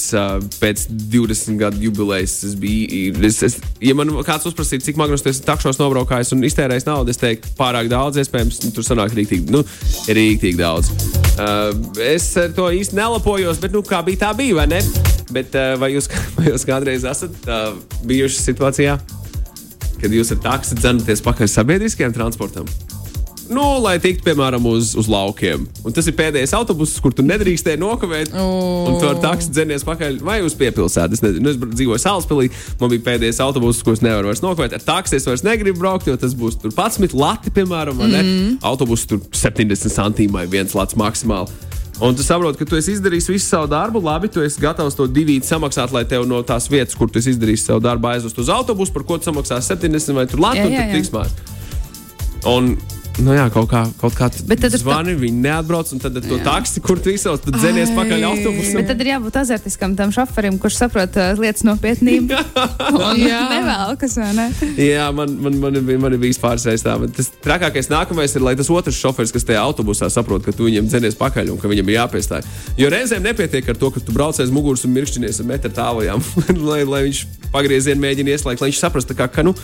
[0.58, 3.12] pēc 20 gadu jubilejas es biju.
[3.28, 7.20] Es, es, ja man kāds uzprasītu, cik magnus tas takšos nobraukājis un iztērējis naudu, es
[7.20, 9.62] teiktu, pārāk daudz, iespējams, nu, tur sanāk rīktīgi, nu,
[10.18, 10.90] rīktīgi daudz.
[11.38, 11.70] Uh,
[12.02, 14.82] es ar to īsti nelapojos, bet, nu, kā bija, tā bija, vai ne?
[15.30, 16.10] Bet uh, vai, jūs,
[16.40, 17.70] vai jūs kādreiz esat uh,
[18.08, 18.98] bijuši situācijā,
[20.02, 22.66] kad jūs ar taksi dzenaties pakaļ sabiedriskajam transportam?
[23.48, 25.64] Nu, lai tiktu, piemēram, uz, uz laukiem.
[25.86, 28.34] Un tas ir pēdējais autobuss, kur tu nedrīkstēji nokavēt.
[28.36, 31.16] Un tu ar taksi dzenies pakaļ vai uz piepilsētu.
[31.16, 34.76] Es, nezinu, nu, es dzīvoju Salaspēlī, man bija pēdējais autobuss, kurus nevaru vairs nokavēt.
[34.76, 38.26] Ar taksi es vairs negribu braukt, jo tas būs tur 11 lati, piemēram, vai ne?
[38.68, 41.68] Autobuss tur 70 centīm vai viens lats maksimāli.
[41.98, 45.08] Un tu saproti, ka tu esi izdarījis visu savu darbu, labi, tu esi gatavs to
[45.10, 48.52] divīt samaksāt, lai tev no tās vietas, kur tu esi izdarījis savu darbu, aizvest uz
[48.54, 51.00] autobusu, par ko tu samaksās 70 vai tur lati, Jā, un jā, tad jā.
[51.00, 51.56] tiks mājās.
[52.46, 52.70] Un,
[53.24, 56.38] nu jā, kaut kā, kaut kā Bet tad- zvani, viņi neatbrauc, un tad ar to
[56.44, 58.78] taksi, kur tu izsauc, tad dzenies pakaļ autobusam.
[58.78, 62.38] Bet tad ir jābūt azartiskam tam šoferim, kurš saprot uh, lietas nopietnību.
[63.18, 63.40] Jā.
[63.50, 64.46] nevēlas, vai ne?
[64.78, 66.94] Jā, man, man, man, bij- man ir bijis tā.
[67.00, 70.68] bet Tas trakākais nākamais ir, lai tas otrs šoferis, kas tajā autobusā saprot, ka tu
[70.68, 72.46] viņam dzenies pakaļ un ka viņam ir jāpiestāj.
[72.78, 76.22] Jo reizēm nepietiek ar to, ka tu brauc aiz muguras un mirkšķinies ar metru tālajām,
[76.70, 79.54] lai, lai viņš pagriezienu mēģina ieslēgt, lai viņš saprastu, ka, ka, nu,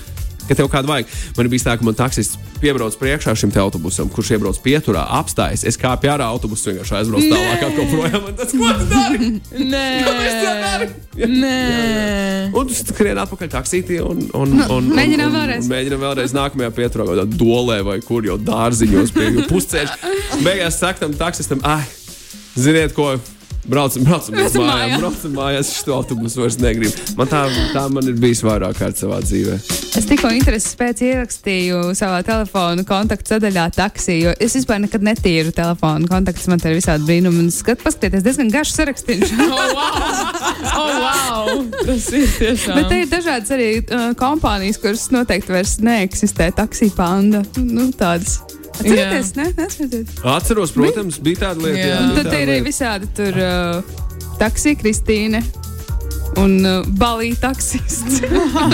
[0.48, 1.12] ka tev kādu vajag.
[1.36, 5.64] Man ir bijis tā, ka man taksists piebrauc priekšā šim autobusam, kurš iebrauc pieturā, apstājas.
[5.68, 8.28] Es kāpu ārā autobusu vienkārši aizbraucu tālāk, kā projām.
[8.38, 9.30] Tas, ko tu dari?
[9.72, 9.86] Nē,
[10.44, 10.88] tā dari?
[11.28, 11.58] nē.
[12.58, 15.68] Un tu skrieni atpakaļ taksītī un, un, un, un, mēģinām vēlreiz.
[15.70, 19.96] mēģinām vēlreiz nākamajā pieturā, vai dolē, vai kur jau dārziņos pie pusceļa.
[20.46, 21.84] Beigās saka tam taksistam, ah,
[22.56, 23.14] ziniet, ko.
[23.64, 24.98] Braucam, braucam, braucam mājās.
[25.00, 26.92] Braucam mājās, šo autobusu vairs negribu.
[27.16, 29.56] Man tā, tā man ir bijis vairāk kārt savā dzīvē.
[29.94, 35.54] Es tikko intereses pēc ierakstīju savā telefona kontaktu sadaļā taksī, jo es vispār nekad netīru
[35.56, 36.48] telefonu kontaktus.
[36.50, 37.44] Man te ir visādi brīnumi.
[37.46, 39.32] Un skat, paskatieties, diezgan garš sarakstīns.
[39.54, 40.24] Oh, wow!
[40.74, 41.60] Oh, wow!
[41.84, 42.78] Tas ir tiešām.
[42.80, 46.50] Bet te ir dažādas arī uh, kompānijas, kuras noteikti vairs neeksistē.
[46.58, 47.44] Taksija panda.
[47.60, 48.40] Nu, tādas.
[48.74, 49.50] Atcerieties, ne?
[49.58, 50.22] Neskatieties.
[50.34, 51.78] Atceros, protams, bija tāda lieta.
[51.78, 51.90] Jā.
[51.92, 54.00] jā, Un bija tad ir arī visādi tur uh,
[54.40, 55.42] taksija Kristīne
[56.42, 58.20] un uh, balīja taksists.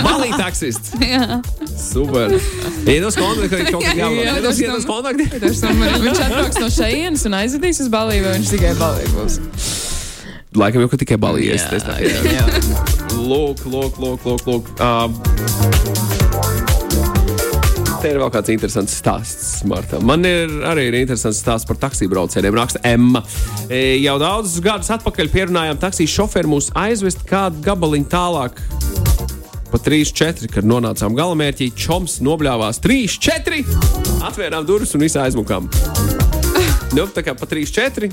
[0.01, 0.95] Balī taksists.
[1.13, 1.41] Jā.
[1.77, 2.33] Super.
[2.89, 4.41] Iedos kontakti, ka kaut kā Jā, jābūt.
[4.41, 5.29] iedos Iedos kontakti.
[5.41, 9.39] Viņš atbrauks no šejienes un aizvedīs uz balīju, vai viņš tikai balīju būs.
[10.57, 11.69] Laikam jau ka tikai balījies.
[13.15, 14.49] Lūk, lūk, lūk, lūk.
[14.49, 14.73] lūk.
[14.81, 16.10] Uh,
[18.01, 19.99] Te ir vēl kāds interesants stāsts, Marta.
[20.01, 22.55] Man ir arī ir interesants stāsts par taksiju braucējiem.
[22.57, 23.21] Raksta Emma.
[23.69, 28.57] E, jau daudzus gadus atpakaļ pierunājām taksiju šoferi mūs aizvest kādu gabaliņu tālāk.
[29.69, 33.61] Pa 3-4, kad nonācām galamērķī, čoms nobļāvās 3-4.
[34.31, 35.69] Atvērām durvis un visu aizmukām.
[36.97, 38.09] Nu, tā kā pa 3-4.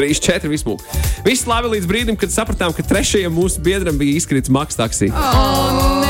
[0.00, 0.88] 3-4 vismūk.
[1.28, 5.12] Viss labi līdz brīdim, kad sapratām, ka trešajam mūsu biedram bija izkritis maksas taksija.
[5.12, 6.05] Tā,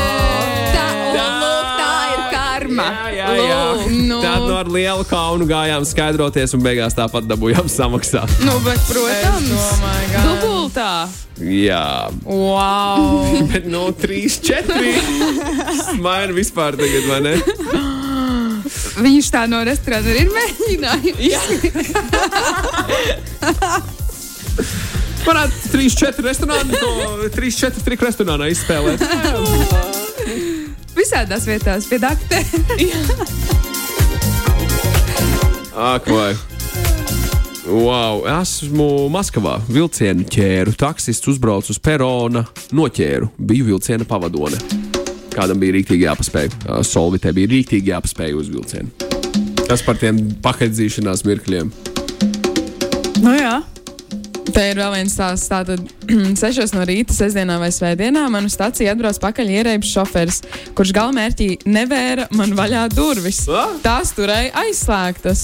[2.77, 3.11] karma.
[3.11, 3.61] Jā, jā, jā.
[4.07, 4.21] Nu.
[4.23, 8.29] Tad no ar lielu kaunu gājām skaidroties un beigās tāpat dabūjām samaksāt.
[8.45, 9.65] Nu, bet, protams,
[10.17, 11.07] dubultā.
[11.37, 13.37] Jā, Wow!
[13.51, 14.73] bet no 3-4.
[16.01, 17.35] Maina vispār tagad, vai ne?
[18.97, 21.43] Viņš tā no restorāna ir mēģinājis.
[25.27, 26.89] Varētu 3-4 restorānu, to
[27.37, 28.99] 3-4 triku restorānā izspēlēt.
[31.07, 32.41] Visādās vietās, pie dakte.
[35.71, 36.33] Ak, vai.
[37.63, 39.53] Wow, esmu Maskavā.
[39.71, 40.73] Vilcienu ķēru.
[40.75, 42.43] Taksists uzbrauca uz perona,
[42.75, 43.29] noķēru.
[43.39, 44.59] Biju vilciena pavadone.
[45.31, 46.51] Kādam bija rīktīgi jāpaspēj.
[46.91, 48.91] Solvitē bija rīktīgi jāpaspēj uz vilcienu.
[49.63, 51.71] Tas par tiem pakaļdzīšanās mirkļiem.
[53.23, 53.55] Nu jā.
[54.47, 55.49] Te ir vēl viens stāsts.
[55.51, 55.81] Tātad,
[56.39, 60.39] 6 no rīta, sestdienā vai svētdienā, manu stāciju atbrauc pakaļ ierēbis šoferis,
[60.77, 63.41] kurš galvmērķī nevēra man vaļā durvis.
[63.83, 65.43] Tās turēja aizslēgtas.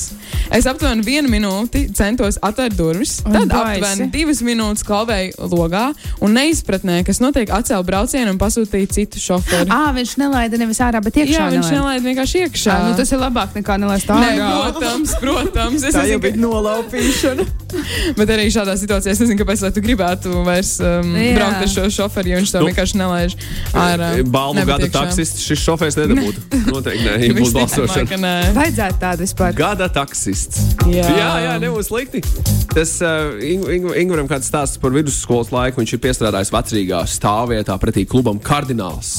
[0.54, 3.82] Es aptuveni vienu minūti centos atvērt durvis, Un tad baisi.
[3.84, 5.86] aptuveni divas minūtes klauvēju logā
[6.24, 9.68] un neizpratnē, kas notiek, atcēlu braucienu un pasūtīju citu šoferu.
[9.74, 11.38] Ā, viņš nelaida nevis ārā, bet iekšā.
[11.38, 12.06] Jā, viņš nelaida.
[12.08, 12.78] vienkārši iekšā.
[12.80, 14.54] Ā, nu, tas ir labāk nekā nelaist Nē, ārā.
[14.72, 15.84] protams, protams.
[15.92, 17.50] Es Tā jau bija nolaupīšana.
[18.20, 21.34] bet arī šādā situācijā es nezinu, kāpēc tu gribētu vairs um, Jā.
[21.38, 23.36] braukt ar šo šoferi, jo viņš to Nu, vienkārši nelaiž
[23.74, 24.10] ārā.
[24.24, 26.44] Balvu Nebūt gada taksists šis šofērs nedabūtu.
[26.74, 28.34] Noteikti nē, ja būs balsošana.
[28.58, 29.58] Vajadzētu tādu vispār.
[29.58, 30.64] Gada taksists.
[30.88, 31.08] Jā.
[31.08, 32.24] jā, jā nebūs slikti.
[32.74, 35.84] Tas uh, Ing Ing Ingūram kāds stāsts par vidusskolas laiku.
[35.84, 39.16] Viņš ir piestrādājis vecrīgā stāvvietā pretī klubam Kardināls.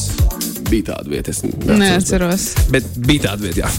[0.70, 2.44] Bija tāda vieta, es neatceros, Neatceros.
[2.72, 3.70] Bet bija tāda vieta, jā.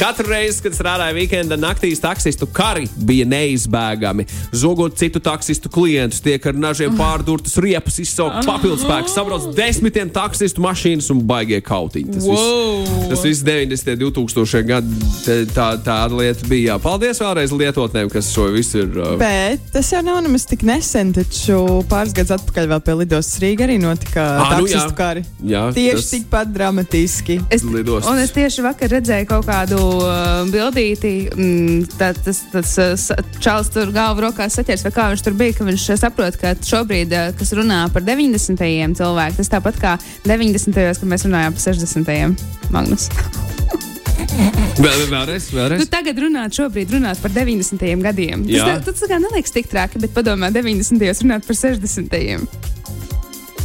[0.00, 4.26] Katru reizi, kad strādāju weekenda naktīs, taksistu kari bija neizbēgami.
[4.52, 10.64] Zogot citu taksistu klientus, tiek ar nažiem pārdurtas riepas, izsaukt papildus spēkus, sabrauc desmitiem taksistu
[10.64, 12.12] mašīnas un baigie kautiņi.
[12.16, 13.08] Tas viss, Wow.
[13.12, 13.92] tas viss 90.
[13.92, 14.62] un 2000.
[14.66, 16.72] gadi te- tā, tāda lieta bija.
[16.74, 16.78] Jā.
[16.82, 18.98] Paldies vēlreiz lietotnēm, kas šo visu ir.
[18.98, 21.56] Uh, Bet tas jau nav nemaz tik nesen, taču
[21.90, 24.78] pāris gadus atpakaļ vēl pie lidostas Rīgā arī notika Ā, nu jā.
[24.78, 25.24] taksistu kari.
[25.44, 27.40] jā, Tieši tas tikpat dramatiski.
[27.52, 31.28] Es, un es tieši vakar redzēju kaut kādu uh, bildīti.
[31.36, 35.36] Mm, tā, tas tas uh, s- čalis tur galvu rokās saķers, vai kā viņš tur
[35.36, 35.52] bija.
[35.58, 38.96] ka Viņš saprot, ka šobrīd, uh, kas runā par 90.
[38.98, 40.72] cilvēku, tas tāpat kā 90.
[41.02, 42.46] kad mēs runājām par 60.
[42.72, 43.08] Magnus.
[44.80, 45.88] Vēl, vēlreiz, Nu, vēlreiz.
[45.92, 47.84] tagad runāt, šobrīd runāt par 90.
[48.02, 48.46] gadiem.
[48.48, 50.96] Tas, tā- tas tā kā neliekas tik traki, bet padomā, 90.
[51.26, 52.48] runāt par 60.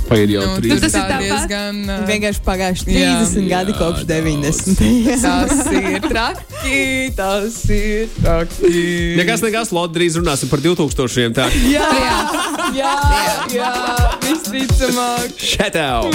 [0.07, 0.79] Pagaid jau Nu, trīs.
[0.79, 1.23] tas tas ir ir tāpat.
[1.27, 1.79] diezgan.
[1.91, 3.09] uh, Vienkārši pagājuši Jā.
[3.27, 4.07] 30 gadi Jā, kopš daudz.
[4.07, 5.17] 90.
[5.21, 6.79] Tas ir traki,
[7.17, 8.71] tas ir traki.
[9.19, 11.35] Nekas, nekas, Lodri, drīz runāsim par 2000.
[11.35, 11.89] Tā, Jā,
[12.77, 12.93] jā,
[13.51, 13.71] jā,
[14.23, 15.35] visticamāk.
[15.37, 16.07] šetau!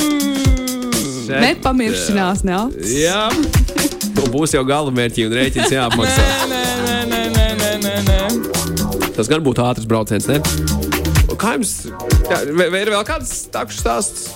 [1.33, 2.57] Nepamiršanās, ne?
[2.93, 3.29] Jā,
[4.17, 6.25] nu, būs jau gala mērķi un rēķins jāapmaksā.
[6.51, 9.13] Nē, nē, nē, nē, nē, nē, nē.
[9.17, 10.41] Tas gan būtu ātrs brauciens, ne?
[11.43, 11.73] Kā jums?
[12.31, 14.29] Jā, vai, vai ir vēl kāds takšu stāsts?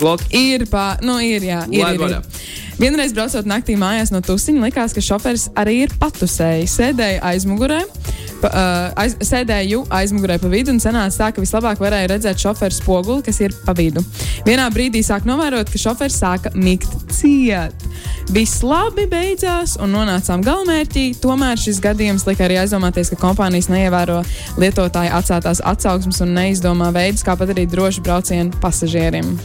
[0.00, 0.22] Lot?
[0.34, 1.84] Ir, pā, nu, ir, jā, ir.
[1.84, 2.20] Laid ir, vaļā.
[2.24, 2.62] ir.
[2.80, 6.72] Vienreiz braucot naktī mājās no tusiņa, likās, ka šoferis arī ir patusējis.
[6.80, 8.03] Sēdēja aizmugurē, pa,
[8.48, 13.24] uh, aiz, sēdēju aizmugurē pa vidu un sanāca tā, ka vislabāk varēja redzēt šoferu spoguli,
[13.26, 14.02] kas ir pa vidu.
[14.46, 17.86] Vienā brīdī sāk novērot, ka šoferis sāka mikt ciet.
[18.34, 21.06] Viss labi beidzās un nonācām galamērķī.
[21.22, 24.22] Tomēr šis gadījums lika arī aizdomāties, ka kompānijas neievēro
[24.60, 29.36] lietotāju atstātās atsauksmes un neizdomā veidus, kā padarīt drošu braucienu pasažieriem.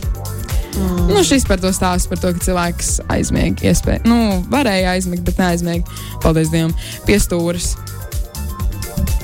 [0.80, 1.08] Mm.
[1.12, 3.68] Nu, šis par to stāsta par to, ka cilvēks aizmiega.
[3.68, 4.04] Iespēja.
[4.08, 6.00] Nu, varēja aizmigt, bet neaizmiega.
[6.24, 6.76] Paldies Dievam,
[7.08, 7.74] pie stūres.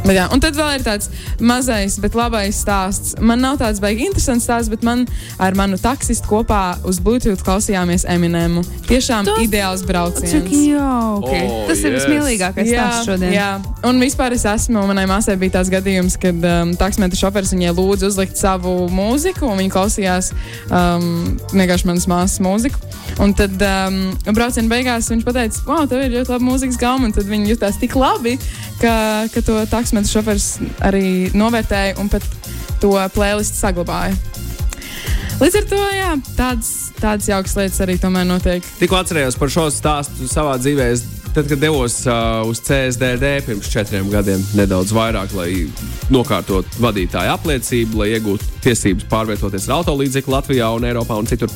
[0.05, 1.09] Bet, jā, un tad vēl ir tāds
[1.41, 3.15] mazais, bet labais stāsts.
[3.19, 5.05] Man nav tāds baigi interesants stāsts, bet man
[5.41, 8.61] ar manu taksistu kopā uz Bluetooth klausījāmies Eminemu.
[8.85, 10.31] Tiešām Tas- ideāls brauciens.
[10.31, 11.41] Cik jauki.
[11.49, 12.05] Oh, Tas ir yes.
[12.05, 13.33] vismīļākais stāsts šodien.
[13.33, 13.49] jā,
[13.89, 18.11] un vispār es esmu, manai māsai bija tāds gadījums, kad um, taksmēta šoferis viņai lūdza
[18.11, 20.31] uzlikt savu mūziku, un viņa klausījās
[20.69, 22.77] um, vienkārši manas māsas mūziku.
[23.23, 23.99] Un tad um,
[24.35, 27.77] brauciena beigās viņš teica, wow, tev ir ļoti laba mūzikas gama, un tad viņi jutās
[27.79, 28.35] tik labi,
[28.81, 29.55] ka, ka to
[29.95, 30.47] taksmēta šoferis
[30.83, 32.23] arī novērtēja un pat
[32.81, 34.15] to playlistu saglabāja.
[35.39, 38.63] Līdz ar to, jā, tādas, tādas jaukas lietas arī tomēr notiek.
[38.79, 40.87] Tikko atcerējos par šo stāstu savā dzīvē.
[40.95, 41.03] Es,
[41.35, 45.49] tad, kad devos uh, uz CSDD pirms četriem gadiem, nedaudz vairāk, lai
[46.11, 51.51] nokārtotu vadītāju apliecību, lai iegūtu tiesības pārvietoties ar autolīdzekli Latvijā un Eiropā un citur.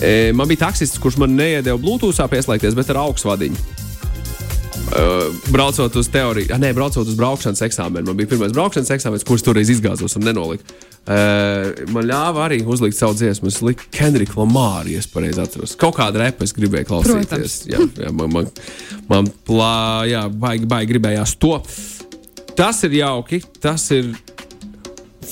[0.00, 3.77] E, man bija taksists, kurš man neiedēva Bluetooth pieslēgties, bet ar augstu vadiņu.
[4.88, 8.06] Uh, braucot uz teoriju, ah, nē, braucot uz braukšanas eksāmenu.
[8.08, 10.64] Man bija pirmais braukšanas eksāmenis, kurš toreiz izgāzos un nenoliku.
[11.04, 13.52] Uh, man ļāva arī uzlikt savu dziesmu.
[13.52, 15.76] Es liku Kendriku Lamāru, ja es pareizi atceros.
[15.80, 17.28] Kaut kādu repu es gribēju klausīties.
[17.28, 17.58] Protams.
[17.68, 18.50] Jā, jā, man, man,
[19.10, 21.58] man plā, jā, baigi, baigi gribējās to.
[22.56, 24.14] Tas ir jauki, tas ir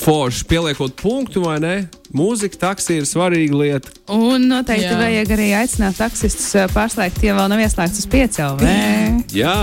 [0.03, 0.45] forši.
[0.53, 1.77] Pieliekot punktu, vai ne?
[2.15, 3.91] Mūzika, taksija ir svarīga lieta.
[4.13, 4.95] Un noteikti Jā.
[4.99, 8.71] Vajag arī aicināt taksistus pārslēgt, ja vēl nav ieslēgts uz piecēlu.
[9.35, 9.57] Jā,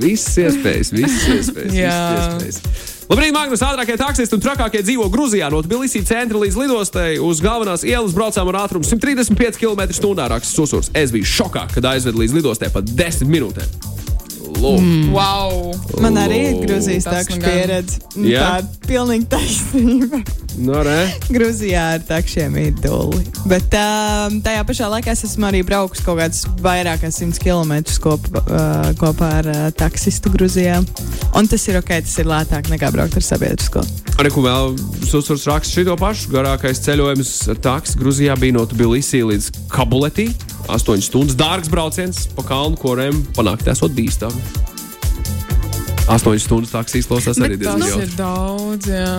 [0.00, 1.72] visas iespējas, visas iespējas.
[1.76, 2.92] Visas iespējas.
[3.04, 3.60] Labrīt, Magnus!
[3.60, 5.50] Ātrākie taksisti un trakākie dzīvo Grūzijā.
[5.52, 10.30] No Tbilisī centra līdz lidostai uz galvenās ielas braucām ar ātrumu 135 km/h.
[10.32, 10.92] Raksts Susurs.
[10.96, 13.93] Es biju šokā, kad aizvedu līdz lidostai pat 10 minūtēm.
[14.64, 14.80] Lūk.
[14.80, 15.10] Mm.
[15.12, 15.74] Wow!
[16.00, 16.54] Man arī ir.
[16.64, 17.50] Grūzijas takšu nu gan.
[17.50, 17.98] pieredze.
[18.16, 18.44] Un Jā?
[18.44, 20.20] Tā ir pilnīgi taisnība.
[20.64, 21.10] No, re?
[21.34, 23.24] Grūzijā ar takšiem ir dūli.
[23.50, 27.74] Bet um, tajā pašā laikā es esmu arī braucis kaut kādus vairāk kā 100 km
[28.04, 30.80] kopā, uh, kopā ar uh, taksistu Grūzijā.
[31.34, 33.84] Un tas ir ok, tas ir lētāk nekā braukt ar sabiedrisko.
[34.22, 34.76] Arī ko vēl
[35.10, 36.30] Susurs raksta šito pašu.
[36.32, 40.30] Garākais ceļojums ar taksi Grūzijā bija no Tbilisī līdz Kabuletī.
[40.68, 44.40] 8 stundas dārgs brauciens pa kalnu, kuriem panākt esot bīstami.
[46.08, 49.12] 8 stundas taksijas klausās arī Bet tas diezgan ir daudz, jā.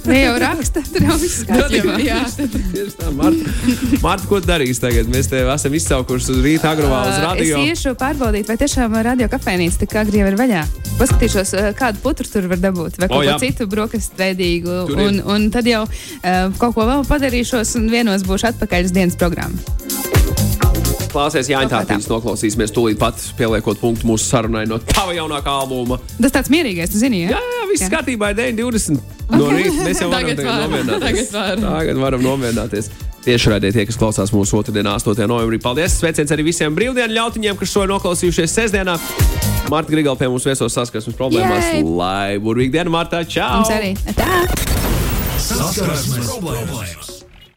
[0.00, 1.98] Nu, jau raksta, tur jau viss kārtībā.
[2.00, 3.52] jā, tad Tieši tā, Marta,
[4.00, 5.10] Marta, ko tu darīsi tagad?
[5.12, 7.60] Mēs tevi esam izsaukuši uz rīta agrovālu uz Uh, radio.
[7.60, 10.64] Es iešu pārbaudīt, vai tiešām radio kafejnīca tā kā agri jau ir vaļā.
[10.96, 13.36] Paskatīšos, uh, kādu putru tur var dabūt, vai kaut jā.
[13.36, 14.82] ko citu brokastu veidīgu.
[14.96, 19.20] Un, un tad jau uh, kaut ko vēl padarīšos, un vienos būšu atpakaļ uz dienas
[19.20, 19.99] programmu.
[21.10, 21.96] Klausies, Jāņa Kaut kā tā.
[21.96, 25.98] Tāpīs, noklausīsimies tūlīt pat pieliekot punktu mūsu sarunai no tava jaunākā albuma.
[26.22, 27.40] Tas tāds mierīgais, tu zini, Jā, ja?
[27.40, 27.88] jā, viss Jā.
[27.96, 29.00] kārtībā, 9.20.
[29.34, 31.30] No rīta mēs jau varam Tagad tagad varam, nomierināties.
[31.34, 31.66] tagad varam.
[31.80, 32.90] Tagad varam nomierināties.
[33.20, 35.26] Tieši redzēt, tie, kas klausās mūsu otrdienā, 8.
[35.28, 35.58] novembrī.
[35.60, 35.98] Paldies!
[36.00, 38.94] Sveiciens arī visiem brīvdienu ļautiņiem, kas šo ir noklausījušies sestdienā.
[39.70, 41.68] Marta Grigala pie mums viesos saskarsmes problēmās.
[41.74, 41.84] Jej!
[41.84, 43.20] Lai burvīgi diena, Marta!
[43.28, 43.60] Čau!
[43.60, 43.92] Mums arī.
[44.16, 44.30] Tā!
[45.36, 47.09] Saskarsmes problēmas!